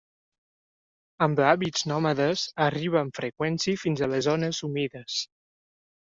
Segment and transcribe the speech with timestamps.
[1.25, 5.21] Amb hàbits nòmades, arriba amb freqüència fins a les zones humides.